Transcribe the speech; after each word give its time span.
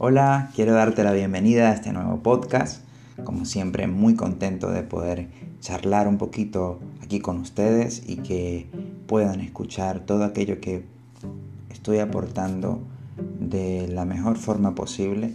Hola, 0.00 0.52
quiero 0.54 0.74
darte 0.74 1.02
la 1.02 1.10
bienvenida 1.10 1.70
a 1.70 1.74
este 1.74 1.92
nuevo 1.92 2.22
podcast. 2.22 2.84
Como 3.24 3.44
siempre, 3.44 3.88
muy 3.88 4.14
contento 4.14 4.70
de 4.70 4.84
poder 4.84 5.26
charlar 5.58 6.06
un 6.06 6.18
poquito 6.18 6.78
aquí 7.02 7.18
con 7.18 7.38
ustedes 7.38 8.04
y 8.06 8.18
que 8.18 8.68
puedan 9.08 9.40
escuchar 9.40 9.98
todo 10.06 10.22
aquello 10.22 10.60
que 10.60 10.84
estoy 11.68 11.98
aportando 11.98 12.80
de 13.40 13.88
la 13.88 14.04
mejor 14.04 14.36
forma 14.36 14.76
posible 14.76 15.34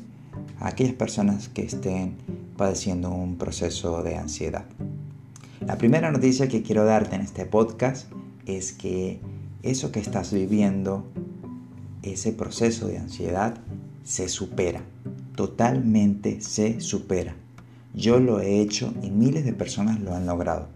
a 0.61 0.69
aquellas 0.69 0.93
personas 0.93 1.49
que 1.49 1.63
estén 1.63 2.15
padeciendo 2.55 3.09
un 3.09 3.35
proceso 3.35 4.01
de 4.01 4.15
ansiedad. 4.15 4.63
La 5.59 5.77
primera 5.77 6.09
noticia 6.09 6.47
que 6.47 6.63
quiero 6.63 6.85
darte 6.85 7.17
en 7.17 7.21
este 7.21 7.45
podcast 7.45 8.09
es 8.45 8.71
que 8.71 9.19
eso 9.61 9.91
que 9.91 9.99
estás 9.99 10.31
viviendo, 10.31 11.05
ese 12.01 12.31
proceso 12.31 12.87
de 12.87 12.99
ansiedad, 12.99 13.57
se 14.03 14.27
supera. 14.27 14.81
Totalmente 15.35 16.41
se 16.41 16.79
supera. 16.81 17.35
Yo 17.93 18.19
lo 18.19 18.39
he 18.39 18.59
hecho 18.59 18.93
y 19.03 19.09
miles 19.11 19.45
de 19.45 19.53
personas 19.53 19.99
lo 19.99 20.13
han 20.13 20.25
logrado. 20.25 20.67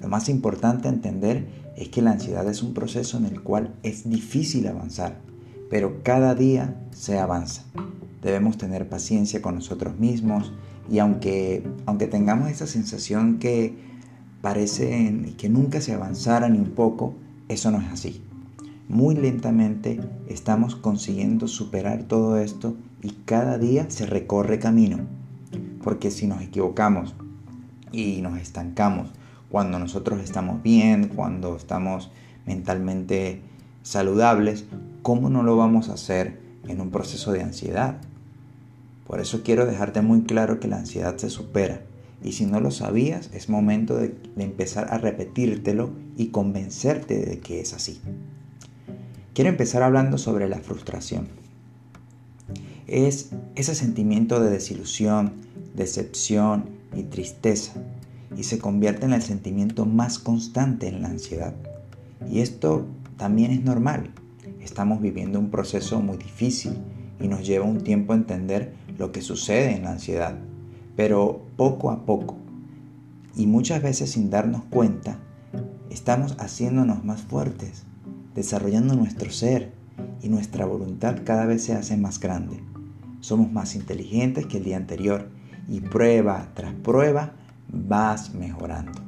Lo 0.00 0.08
más 0.08 0.28
importante 0.28 0.88
a 0.88 0.92
entender 0.92 1.46
es 1.76 1.88
que 1.88 2.02
la 2.02 2.12
ansiedad 2.12 2.48
es 2.48 2.62
un 2.62 2.74
proceso 2.74 3.16
en 3.16 3.26
el 3.26 3.42
cual 3.42 3.74
es 3.82 4.08
difícil 4.08 4.66
avanzar, 4.66 5.20
pero 5.70 6.02
cada 6.02 6.34
día 6.34 6.76
se 6.92 7.18
avanza. 7.18 7.64
Debemos 8.22 8.58
tener 8.58 8.88
paciencia 8.88 9.40
con 9.40 9.54
nosotros 9.54 9.98
mismos 9.98 10.52
y 10.90 10.98
aunque, 10.98 11.66
aunque 11.86 12.06
tengamos 12.06 12.50
esa 12.50 12.66
sensación 12.66 13.38
que 13.38 13.76
parece 14.40 15.34
que 15.38 15.48
nunca 15.48 15.80
se 15.80 15.94
avanzara 15.94 16.48
ni 16.48 16.58
un 16.58 16.70
poco, 16.70 17.14
eso 17.48 17.70
no 17.70 17.80
es 17.80 17.88
así. 17.88 18.22
Muy 18.88 19.14
lentamente 19.14 20.00
estamos 20.28 20.76
consiguiendo 20.76 21.48
superar 21.48 22.02
todo 22.04 22.38
esto 22.38 22.76
y 23.02 23.10
cada 23.24 23.58
día 23.58 23.86
se 23.88 24.06
recorre 24.06 24.58
camino. 24.58 24.98
Porque 25.82 26.10
si 26.10 26.26
nos 26.26 26.42
equivocamos 26.42 27.14
y 27.92 28.20
nos 28.20 28.38
estancamos 28.38 29.10
cuando 29.50 29.78
nosotros 29.78 30.20
estamos 30.20 30.62
bien, 30.62 31.08
cuando 31.08 31.56
estamos 31.56 32.10
mentalmente 32.46 33.40
saludables, 33.82 34.64
¿cómo 35.02 35.30
no 35.30 35.42
lo 35.42 35.56
vamos 35.56 35.88
a 35.88 35.94
hacer 35.94 36.40
en 36.66 36.80
un 36.80 36.90
proceso 36.90 37.32
de 37.32 37.42
ansiedad? 37.42 37.98
Por 39.06 39.20
eso 39.20 39.42
quiero 39.42 39.66
dejarte 39.66 40.00
muy 40.00 40.22
claro 40.22 40.60
que 40.60 40.68
la 40.68 40.78
ansiedad 40.78 41.16
se 41.16 41.30
supera 41.30 41.82
y 42.24 42.32
si 42.32 42.46
no 42.46 42.58
lo 42.58 42.70
sabías, 42.70 43.30
es 43.34 43.50
momento 43.50 43.96
de, 43.96 44.14
empezar 44.38 44.88
a 44.90 44.98
repetírtelo 44.98 45.90
y 46.16 46.28
convencerte 46.28 47.18
de 47.18 47.38
que 47.38 47.60
es 47.60 47.74
así. 47.74 48.00
Quiero 49.34 49.50
empezar 49.50 49.82
hablando 49.82 50.16
sobre 50.16 50.48
la 50.48 50.58
frustración. 50.58 51.28
Es 52.86 53.30
ese 53.54 53.74
sentimiento 53.74 54.40
de 54.40 54.50
desilusión, 54.50 55.32
decepción 55.74 56.66
y 56.94 57.02
tristeza 57.02 57.72
y 58.36 58.44
se 58.44 58.58
convierte 58.58 59.06
en 59.06 59.12
el 59.12 59.22
sentimiento 59.22 59.84
más 59.84 60.18
constante 60.18 60.88
en 60.88 61.02
la 61.02 61.08
ansiedad. 61.08 61.54
Y 62.30 62.40
esto 62.40 62.86
también 63.16 63.50
es 63.50 63.62
normal. 63.62 64.10
Estamos 64.60 65.02
viviendo 65.02 65.38
un 65.38 65.50
proceso 65.50 66.00
muy 66.00 66.16
difícil 66.16 66.78
y 67.20 67.28
nos 67.28 67.46
lleva 67.46 67.66
un 67.66 67.82
tiempo 67.82 68.14
entender 68.14 68.74
lo 68.96 69.12
que 69.12 69.20
sucede 69.20 69.74
en 69.74 69.82
la 69.82 69.92
ansiedad 69.92 70.38
pero 70.96 71.42
poco 71.56 71.90
a 71.90 72.04
poco 72.04 72.36
y 73.36 73.46
muchas 73.46 73.82
veces 73.82 74.12
sin 74.12 74.30
darnos 74.30 74.62
cuenta, 74.70 75.18
estamos 75.90 76.36
haciéndonos 76.38 77.04
más 77.04 77.22
fuertes, 77.22 77.84
desarrollando 78.34 78.94
nuestro 78.94 79.30
ser 79.30 79.72
y 80.22 80.28
nuestra 80.28 80.66
voluntad 80.66 81.18
cada 81.24 81.46
vez 81.46 81.64
se 81.64 81.74
hace 81.74 81.96
más 81.96 82.20
grande. 82.20 82.60
Somos 83.20 83.50
más 83.52 83.74
inteligentes 83.74 84.46
que 84.46 84.58
el 84.58 84.64
día 84.64 84.76
anterior 84.76 85.30
y 85.68 85.80
prueba 85.80 86.50
tras 86.54 86.74
prueba 86.74 87.32
vas 87.68 88.34
mejorando. 88.34 89.00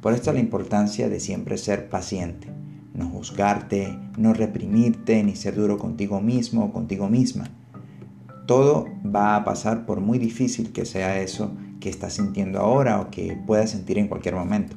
Por 0.00 0.12
esto 0.12 0.32
la 0.32 0.40
importancia 0.40 1.08
de 1.08 1.20
siempre 1.20 1.58
ser 1.58 1.88
paciente, 1.88 2.48
no 2.94 3.08
juzgarte, 3.08 3.96
no 4.16 4.34
reprimirte 4.34 5.22
ni 5.22 5.36
ser 5.36 5.54
duro 5.54 5.78
contigo 5.78 6.20
mismo 6.20 6.64
o 6.64 6.72
contigo 6.72 7.08
misma 7.08 7.50
todo 8.46 8.88
va 9.04 9.36
a 9.36 9.44
pasar 9.44 9.86
por 9.86 10.00
muy 10.00 10.18
difícil 10.18 10.72
que 10.72 10.84
sea 10.84 11.20
eso 11.20 11.52
que 11.80 11.88
estás 11.88 12.14
sintiendo 12.14 12.58
ahora 12.58 13.00
o 13.00 13.10
que 13.10 13.36
puedas 13.46 13.70
sentir 13.70 13.98
en 13.98 14.08
cualquier 14.08 14.34
momento. 14.34 14.76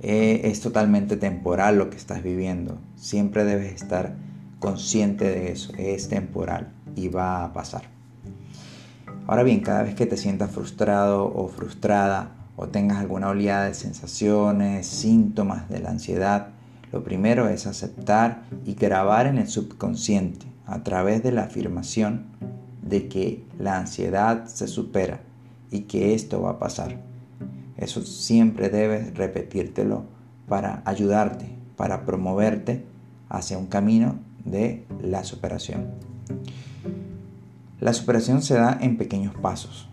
Eh, 0.00 0.42
es 0.44 0.60
totalmente 0.60 1.16
temporal 1.16 1.76
lo 1.76 1.90
que 1.90 1.96
estás 1.96 2.22
viviendo. 2.22 2.78
Siempre 2.96 3.44
debes 3.44 3.72
estar 3.72 4.14
consciente 4.60 5.24
de 5.24 5.52
eso. 5.52 5.72
Es 5.76 6.08
temporal 6.08 6.72
y 6.94 7.08
va 7.08 7.44
a 7.44 7.52
pasar. 7.52 7.82
Ahora 9.26 9.42
bien, 9.42 9.60
cada 9.60 9.82
vez 9.82 9.94
que 9.94 10.06
te 10.06 10.16
sientas 10.16 10.50
frustrado 10.50 11.26
o 11.26 11.48
frustrada 11.48 12.32
o 12.56 12.68
tengas 12.68 12.98
alguna 12.98 13.28
oleada 13.28 13.66
de 13.66 13.74
sensaciones, 13.74 14.86
síntomas 14.86 15.68
de 15.68 15.80
la 15.80 15.90
ansiedad, 15.90 16.48
lo 16.92 17.04
primero 17.04 17.48
es 17.48 17.66
aceptar 17.66 18.44
y 18.64 18.74
grabar 18.74 19.26
en 19.26 19.38
el 19.38 19.48
subconsciente 19.48 20.46
a 20.66 20.82
través 20.82 21.22
de 21.22 21.32
la 21.32 21.44
afirmación 21.44 22.26
de 22.82 23.08
que 23.08 23.44
la 23.58 23.76
ansiedad 23.78 24.46
se 24.46 24.66
supera 24.66 25.20
y 25.70 25.82
que 25.82 26.14
esto 26.14 26.40
va 26.40 26.52
a 26.52 26.58
pasar. 26.58 27.07
Eso 27.78 28.02
siempre 28.02 28.68
debes 28.68 29.16
repetírtelo 29.16 30.04
para 30.48 30.82
ayudarte, 30.84 31.46
para 31.76 32.04
promoverte 32.04 32.84
hacia 33.28 33.56
un 33.56 33.66
camino 33.66 34.16
de 34.44 34.84
la 35.02 35.24
superación. 35.24 35.86
La 37.80 37.92
superación 37.92 38.42
se 38.42 38.54
da 38.54 38.76
en 38.80 38.98
pequeños 38.98 39.34
pasos, 39.36 39.88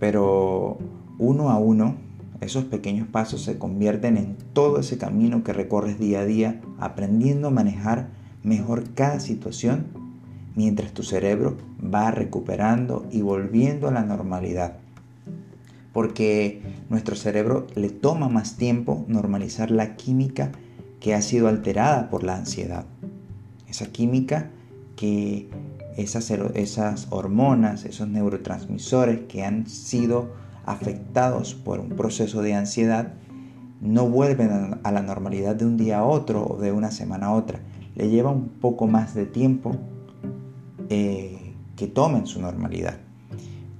pero 0.00 0.78
uno 1.18 1.50
a 1.50 1.58
uno 1.58 1.96
esos 2.40 2.64
pequeños 2.64 3.08
pasos 3.08 3.42
se 3.42 3.58
convierten 3.58 4.16
en 4.16 4.36
todo 4.52 4.78
ese 4.78 4.96
camino 4.96 5.42
que 5.42 5.52
recorres 5.52 5.98
día 5.98 6.20
a 6.20 6.24
día 6.24 6.60
aprendiendo 6.78 7.48
a 7.48 7.52
manejar 7.52 8.08
mejor 8.44 8.90
cada 8.94 9.18
situación 9.18 9.86
mientras 10.54 10.92
tu 10.92 11.02
cerebro 11.02 11.56
va 11.82 12.10
recuperando 12.12 13.06
y 13.10 13.22
volviendo 13.22 13.88
a 13.88 13.92
la 13.92 14.04
normalidad. 14.04 14.78
Porque 15.98 16.62
nuestro 16.90 17.16
cerebro 17.16 17.66
le 17.74 17.90
toma 17.90 18.28
más 18.28 18.56
tiempo 18.56 19.04
normalizar 19.08 19.72
la 19.72 19.96
química 19.96 20.52
que 21.00 21.12
ha 21.12 21.22
sido 21.22 21.48
alterada 21.48 22.08
por 22.08 22.22
la 22.22 22.36
ansiedad. 22.36 22.84
Esa 23.66 23.86
química 23.86 24.48
que 24.94 25.50
esas, 25.96 26.30
esas 26.30 27.08
hormonas, 27.10 27.84
esos 27.84 28.06
neurotransmisores 28.06 29.22
que 29.26 29.42
han 29.42 29.66
sido 29.66 30.36
afectados 30.66 31.56
por 31.56 31.80
un 31.80 31.88
proceso 31.88 32.42
de 32.42 32.54
ansiedad, 32.54 33.14
no 33.80 34.08
vuelven 34.08 34.78
a 34.80 34.92
la 34.92 35.02
normalidad 35.02 35.56
de 35.56 35.66
un 35.66 35.76
día 35.76 35.98
a 35.98 36.04
otro 36.04 36.46
o 36.46 36.60
de 36.60 36.70
una 36.70 36.92
semana 36.92 37.26
a 37.26 37.32
otra. 37.32 37.58
Le 37.96 38.08
lleva 38.08 38.30
un 38.30 38.50
poco 38.50 38.86
más 38.86 39.16
de 39.16 39.26
tiempo 39.26 39.74
eh, 40.90 41.56
que 41.74 41.88
tomen 41.88 42.28
su 42.28 42.40
normalidad. 42.40 43.07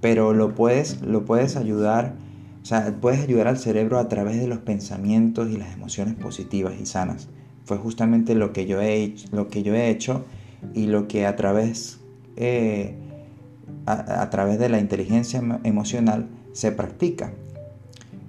Pero 0.01 0.33
lo 0.33 0.55
puedes, 0.55 1.01
lo 1.03 1.25
puedes 1.25 1.57
ayudar, 1.57 2.15
o 2.63 2.65
sea, 2.65 2.95
puedes 3.01 3.21
ayudar 3.21 3.49
al 3.49 3.59
cerebro 3.59 3.99
a 3.99 4.09
través 4.09 4.41
de 4.41 4.47
los 4.47 4.59
pensamientos 4.59 5.51
y 5.51 5.57
las 5.57 5.75
emociones 5.75 6.15
positivas 6.15 6.75
y 6.81 6.87
sanas. 6.87 7.29
Fue 7.65 7.79
justamente 7.79 8.35
lo 8.35 8.53
que 8.53 8.67
yo 8.67 8.81
he, 8.81 9.15
lo 9.33 9.49
que 9.49 9.63
yo 9.63 9.75
he 9.75 9.91
hecho 9.91 10.25
y 10.75 10.87
lo 10.87 11.09
que 11.09 11.27
a 11.27 11.37
través, 11.37 12.01
eh, 12.37 12.95
a, 13.87 14.31
través 14.31 14.59
de 14.59 14.69
la 14.69 14.79
inteligencia 14.79 15.43
emocional 15.65 16.29
se 16.53 16.73
practica. 16.73 17.33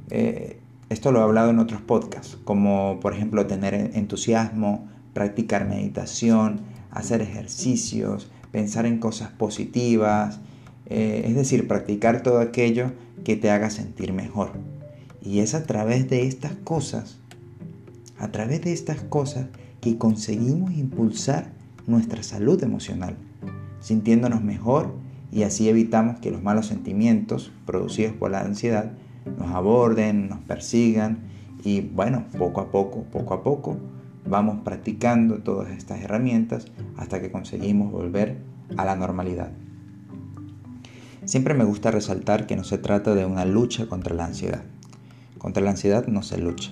Eh, 0.09 0.59
esto 0.89 1.11
lo 1.11 1.19
he 1.19 1.23
hablado 1.23 1.51
en 1.51 1.59
otros 1.59 1.81
podcasts, 1.81 2.37
como 2.43 2.99
por 2.99 3.13
ejemplo 3.13 3.45
tener 3.45 3.75
entusiasmo, 3.75 4.87
practicar 5.13 5.67
meditación, 5.67 6.61
hacer 6.91 7.21
ejercicios, 7.21 8.31
pensar 8.51 8.85
en 8.85 8.99
cosas 8.99 9.29
positivas, 9.29 10.39
eh, 10.89 11.23
es 11.25 11.35
decir, 11.35 11.67
practicar 11.67 12.23
todo 12.23 12.39
aquello 12.39 12.91
que 13.23 13.35
te 13.35 13.51
haga 13.51 13.69
sentir 13.69 14.13
mejor. 14.13 14.51
Y 15.21 15.39
es 15.39 15.53
a 15.53 15.63
través 15.65 16.09
de 16.09 16.25
estas 16.25 16.53
cosas, 16.53 17.19
a 18.17 18.31
través 18.31 18.61
de 18.61 18.73
estas 18.73 19.01
cosas 19.01 19.47
que 19.81 19.97
conseguimos 19.97 20.71
impulsar 20.73 21.51
nuestra 21.87 22.23
salud 22.23 22.61
emocional, 22.63 23.17
sintiéndonos 23.79 24.43
mejor 24.43 24.93
y 25.31 25.43
así 25.43 25.69
evitamos 25.69 26.19
que 26.19 26.31
los 26.31 26.41
malos 26.41 26.67
sentimientos 26.67 27.51
producidos 27.65 28.13
por 28.13 28.31
la 28.31 28.41
ansiedad 28.41 28.91
nos 29.37 29.51
aborden, 29.51 30.29
nos 30.29 30.39
persigan 30.39 31.19
y 31.63 31.81
bueno, 31.81 32.25
poco 32.37 32.61
a 32.61 32.71
poco, 32.71 33.03
poco 33.03 33.33
a 33.33 33.43
poco 33.43 33.77
vamos 34.25 34.59
practicando 34.63 35.39
todas 35.39 35.71
estas 35.71 36.01
herramientas 36.01 36.67
hasta 36.97 37.21
que 37.21 37.31
conseguimos 37.31 37.91
volver 37.91 38.37
a 38.77 38.85
la 38.85 38.95
normalidad. 38.95 39.51
Siempre 41.29 41.53
me 41.53 41.63
gusta 41.63 41.91
resaltar 41.91 42.47
que 42.47 42.55
no 42.55 42.63
se 42.63 42.79
trata 42.79 43.13
de 43.13 43.23
una 43.23 43.45
lucha 43.45 43.85
contra 43.85 44.15
la 44.15 44.25
ansiedad. 44.25 44.63
Contra 45.37 45.61
la 45.61 45.69
ansiedad 45.69 46.07
no 46.07 46.23
se 46.23 46.39
lucha, 46.39 46.71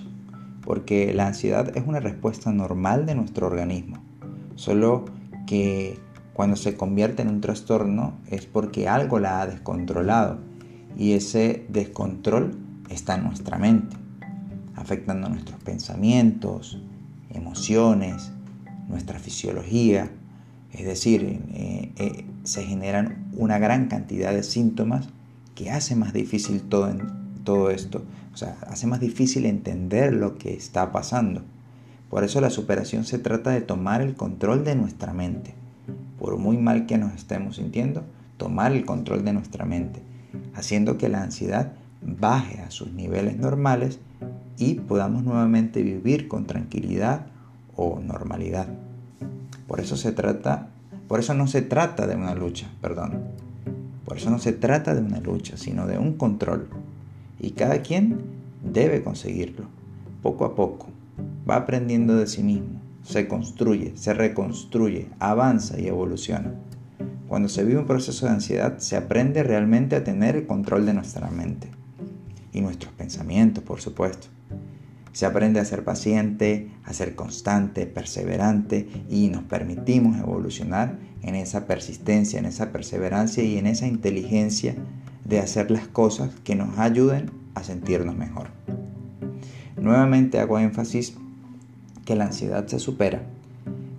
porque 0.64 1.14
la 1.14 1.28
ansiedad 1.28 1.76
es 1.76 1.86
una 1.86 2.00
respuesta 2.00 2.50
normal 2.50 3.06
de 3.06 3.14
nuestro 3.14 3.46
organismo, 3.46 3.98
solo 4.56 5.04
que 5.46 6.00
Cuando 6.32 6.56
se 6.56 6.76
convierte 6.76 7.22
en 7.22 7.28
un 7.28 7.40
trastorno 7.40 8.14
es 8.28 8.46
porque 8.46 8.88
algo 8.88 9.20
la 9.20 9.42
ha 9.42 9.46
descontrolado 9.46 10.38
y 10.96 11.12
ese 11.12 11.64
descontrol 11.68 12.58
está 12.90 13.14
en 13.14 13.24
nuestra 13.24 13.58
mente, 13.58 13.96
afectando 14.74 15.28
nuestros 15.28 15.62
pensamientos, 15.62 16.82
emociones, 17.30 18.32
nuestra 18.88 19.20
fisiología. 19.20 20.10
Es 20.72 20.84
decir, 20.84 21.40
eh, 21.52 21.92
eh, 21.96 22.24
se 22.44 22.64
generan 22.64 23.28
una 23.32 23.58
gran 23.58 23.88
cantidad 23.88 24.32
de 24.32 24.42
síntomas 24.42 25.08
que 25.54 25.70
hace 25.70 25.96
más 25.96 26.12
difícil 26.12 26.62
todo, 26.62 26.92
todo 27.44 27.70
esto. 27.70 28.02
O 28.32 28.36
sea, 28.36 28.56
hace 28.68 28.86
más 28.86 29.00
difícil 29.00 29.46
entender 29.46 30.12
lo 30.12 30.38
que 30.38 30.54
está 30.54 30.92
pasando. 30.92 31.42
Por 32.10 32.24
eso 32.24 32.40
la 32.40 32.50
superación 32.50 33.04
se 33.04 33.18
trata 33.18 33.50
de 33.50 33.60
tomar 33.60 34.00
el 34.00 34.14
control 34.14 34.64
de 34.64 34.76
nuestra 34.76 35.12
mente. 35.12 35.54
Por 36.18 36.38
muy 36.38 36.56
mal 36.56 36.86
que 36.86 36.98
nos 36.98 37.14
estemos 37.14 37.56
sintiendo, 37.56 38.04
tomar 38.36 38.72
el 38.72 38.84
control 38.84 39.24
de 39.24 39.32
nuestra 39.32 39.64
mente, 39.64 40.00
haciendo 40.54 40.96
que 40.96 41.08
la 41.08 41.22
ansiedad 41.22 41.72
baje 42.00 42.60
a 42.60 42.70
sus 42.70 42.92
niveles 42.92 43.36
normales 43.36 43.98
y 44.56 44.74
podamos 44.74 45.24
nuevamente 45.24 45.82
vivir 45.82 46.28
con 46.28 46.46
tranquilidad 46.46 47.26
o 47.76 48.00
normalidad. 48.00 48.68
Por 49.66 49.80
eso 49.80 49.96
se 49.96 50.12
trata, 50.12 50.68
por 51.08 51.20
eso 51.20 51.34
no 51.34 51.46
se 51.46 51.62
trata 51.62 52.06
de 52.06 52.14
una 52.14 52.34
lucha, 52.34 52.68
perdón. 52.82 53.22
Por 54.04 54.18
eso 54.18 54.30
no 54.30 54.38
se 54.38 54.52
trata 54.52 54.94
de 54.94 55.00
una 55.00 55.20
lucha, 55.20 55.56
sino 55.56 55.86
de 55.86 55.98
un 55.98 56.14
control. 56.14 56.68
Y 57.40 57.52
cada 57.52 57.82
quien 57.82 58.20
debe 58.62 59.02
conseguirlo, 59.02 59.64
poco 60.22 60.44
a 60.44 60.54
poco, 60.54 60.88
va 61.48 61.56
aprendiendo 61.56 62.16
de 62.16 62.26
sí 62.26 62.42
mismo, 62.42 62.80
se 63.02 63.26
construye, 63.26 63.96
se 63.96 64.12
reconstruye, 64.12 65.08
avanza 65.18 65.80
y 65.80 65.86
evoluciona. 65.86 66.52
Cuando 67.26 67.48
se 67.48 67.64
vive 67.64 67.80
un 67.80 67.86
proceso 67.86 68.26
de 68.26 68.32
ansiedad, 68.32 68.78
se 68.78 68.96
aprende 68.96 69.42
realmente 69.42 69.96
a 69.96 70.04
tener 70.04 70.36
el 70.36 70.46
control 70.46 70.86
de 70.86 70.94
nuestra 70.94 71.30
mente 71.30 71.68
y 72.52 72.60
nuestros 72.60 72.92
pensamientos, 72.94 73.64
por 73.64 73.80
supuesto. 73.80 74.28
Se 75.18 75.26
aprende 75.26 75.58
a 75.58 75.64
ser 75.64 75.82
paciente, 75.82 76.70
a 76.84 76.92
ser 76.92 77.16
constante, 77.16 77.86
perseverante 77.86 78.86
y 79.10 79.26
nos 79.26 79.42
permitimos 79.42 80.16
evolucionar 80.16 80.96
en 81.22 81.34
esa 81.34 81.66
persistencia, 81.66 82.38
en 82.38 82.44
esa 82.44 82.70
perseverancia 82.70 83.42
y 83.42 83.58
en 83.58 83.66
esa 83.66 83.88
inteligencia 83.88 84.76
de 85.24 85.40
hacer 85.40 85.72
las 85.72 85.88
cosas 85.88 86.30
que 86.44 86.54
nos 86.54 86.78
ayuden 86.78 87.32
a 87.56 87.64
sentirnos 87.64 88.16
mejor. 88.16 88.50
Nuevamente 89.76 90.38
hago 90.38 90.60
énfasis 90.60 91.16
que 92.04 92.14
la 92.14 92.26
ansiedad 92.26 92.68
se 92.68 92.78
supera, 92.78 93.22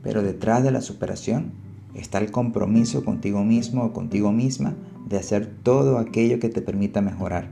pero 0.01 0.23
detrás 0.23 0.63
de 0.63 0.71
la 0.71 0.79
superación 0.79 1.51
está 1.95 2.19
el 2.19 2.31
compromiso 2.31 3.03
contigo 3.03 3.43
mismo 3.43 3.83
o 3.83 3.91
contigo 3.91 4.31
misma 4.31 4.73
de 5.09 5.17
hacer 5.17 5.53
todo 5.63 5.97
aquello 5.97 6.39
que 6.39 6.47
te 6.47 6.61
permita 6.61 7.01
mejorar. 7.01 7.49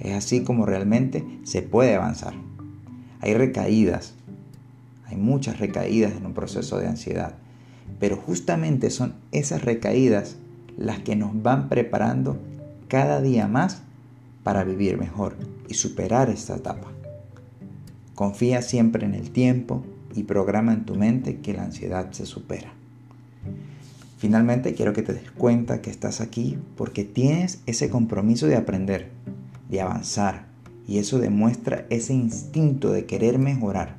Es 0.00 0.12
así 0.12 0.42
como 0.42 0.66
realmente 0.66 1.24
se 1.44 1.62
puede 1.62 1.94
avanzar. 1.94 2.34
Hay 3.20 3.34
recaídas, 3.34 4.14
hay 5.06 5.16
muchas 5.16 5.58
recaídas 5.58 6.12
en 6.12 6.26
un 6.26 6.34
proceso 6.34 6.78
de 6.78 6.88
ansiedad, 6.88 7.34
pero 7.98 8.16
justamente 8.16 8.90
son 8.90 9.14
esas 9.32 9.62
recaídas 9.62 10.36
las 10.76 11.00
que 11.00 11.16
nos 11.16 11.42
van 11.42 11.68
preparando 11.68 12.38
cada 12.88 13.20
día 13.20 13.46
más 13.46 13.82
para 14.42 14.64
vivir 14.64 14.98
mejor 14.98 15.36
y 15.68 15.74
superar 15.74 16.30
esta 16.30 16.56
etapa. 16.56 16.88
Confía 18.14 18.62
siempre 18.62 19.06
en 19.06 19.14
el 19.14 19.30
tiempo 19.30 19.84
y 20.14 20.24
programa 20.24 20.72
en 20.72 20.84
tu 20.84 20.94
mente 20.94 21.38
que 21.38 21.52
la 21.52 21.64
ansiedad 21.64 22.10
se 22.12 22.26
supera. 22.26 22.72
Finalmente 24.18 24.74
quiero 24.74 24.92
que 24.92 25.02
te 25.02 25.14
des 25.14 25.30
cuenta 25.30 25.80
que 25.80 25.90
estás 25.90 26.20
aquí 26.20 26.58
porque 26.76 27.04
tienes 27.04 27.62
ese 27.66 27.88
compromiso 27.88 28.46
de 28.46 28.56
aprender, 28.56 29.08
de 29.70 29.80
avanzar, 29.80 30.49
y 30.90 30.98
eso 30.98 31.20
demuestra 31.20 31.86
ese 31.88 32.14
instinto 32.14 32.90
de 32.90 33.06
querer 33.06 33.38
mejorar. 33.38 33.94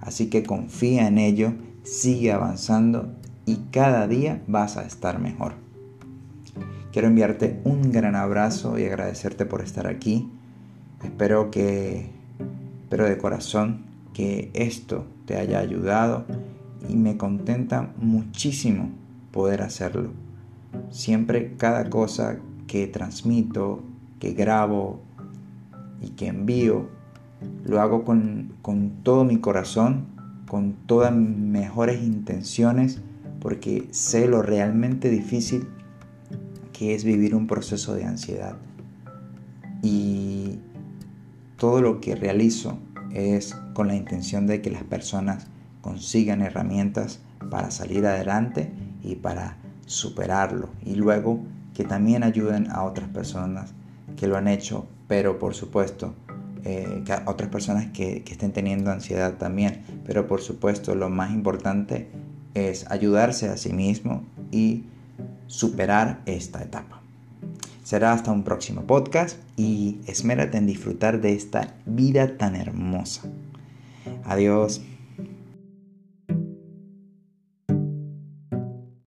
Así 0.00 0.28
que 0.28 0.42
confía 0.42 1.06
en 1.06 1.18
ello, 1.18 1.52
sigue 1.84 2.32
avanzando 2.32 3.14
y 3.46 3.58
cada 3.70 4.08
día 4.08 4.42
vas 4.48 4.76
a 4.76 4.84
estar 4.84 5.20
mejor. 5.20 5.52
Quiero 6.92 7.06
enviarte 7.06 7.60
un 7.62 7.92
gran 7.92 8.16
abrazo 8.16 8.76
y 8.76 8.84
agradecerte 8.84 9.46
por 9.46 9.60
estar 9.60 9.86
aquí. 9.86 10.28
Espero 11.04 11.52
que 11.52 12.10
pero 12.88 13.04
de 13.04 13.18
corazón 13.18 13.84
que 14.12 14.50
esto 14.52 15.06
te 15.26 15.36
haya 15.36 15.60
ayudado 15.60 16.24
y 16.88 16.96
me 16.96 17.16
contenta 17.16 17.92
muchísimo 17.98 18.90
poder 19.30 19.62
hacerlo. 19.62 20.10
Siempre 20.90 21.54
cada 21.56 21.88
cosa 21.88 22.38
que 22.66 22.88
transmito, 22.88 23.84
que 24.18 24.32
grabo 24.32 25.05
y 26.00 26.10
que 26.10 26.28
envío, 26.28 26.88
lo 27.64 27.80
hago 27.80 28.04
con, 28.04 28.54
con 28.62 29.02
todo 29.02 29.24
mi 29.24 29.38
corazón, 29.38 30.06
con 30.46 30.74
todas 30.86 31.14
mis 31.14 31.36
mejores 31.36 32.02
intenciones, 32.02 33.00
porque 33.40 33.88
sé 33.90 34.28
lo 34.28 34.42
realmente 34.42 35.10
difícil 35.10 35.68
que 36.72 36.94
es 36.94 37.04
vivir 37.04 37.34
un 37.34 37.46
proceso 37.46 37.94
de 37.94 38.04
ansiedad. 38.04 38.56
Y 39.82 40.58
todo 41.56 41.80
lo 41.80 42.00
que 42.00 42.14
realizo 42.14 42.78
es 43.12 43.54
con 43.72 43.88
la 43.88 43.96
intención 43.96 44.46
de 44.46 44.60
que 44.60 44.70
las 44.70 44.82
personas 44.82 45.46
consigan 45.80 46.42
herramientas 46.42 47.20
para 47.50 47.70
salir 47.70 48.04
adelante 48.04 48.70
y 49.02 49.14
para 49.14 49.56
superarlo. 49.86 50.68
Y 50.84 50.96
luego 50.96 51.40
que 51.74 51.84
también 51.84 52.22
ayuden 52.22 52.70
a 52.70 52.82
otras 52.82 53.08
personas 53.08 53.72
que 54.16 54.26
lo 54.26 54.36
han 54.36 54.48
hecho, 54.48 54.86
pero 55.08 55.38
por 55.38 55.54
supuesto, 55.54 56.14
eh, 56.64 57.04
a 57.08 57.30
otras 57.30 57.48
personas 57.50 57.86
que, 57.92 58.22
que 58.24 58.32
estén 58.32 58.52
teniendo 58.52 58.90
ansiedad 58.90 59.34
también. 59.34 59.82
Pero 60.04 60.26
por 60.26 60.40
supuesto, 60.40 60.94
lo 60.94 61.08
más 61.08 61.30
importante 61.32 62.08
es 62.54 62.90
ayudarse 62.90 63.48
a 63.48 63.56
sí 63.56 63.72
mismo 63.72 64.24
y 64.50 64.84
superar 65.46 66.22
esta 66.26 66.62
etapa. 66.62 67.02
Será 67.84 68.12
hasta 68.12 68.32
un 68.32 68.42
próximo 68.42 68.82
podcast 68.82 69.38
y 69.56 70.00
esmérate 70.06 70.58
en 70.58 70.66
disfrutar 70.66 71.20
de 71.20 71.34
esta 71.34 71.74
vida 71.84 72.36
tan 72.36 72.56
hermosa. 72.56 73.22
Adiós. 74.24 74.82